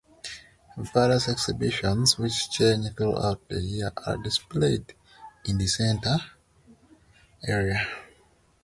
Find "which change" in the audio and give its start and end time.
2.17-2.85